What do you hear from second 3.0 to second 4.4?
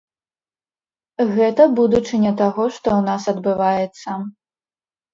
нас адбываецца.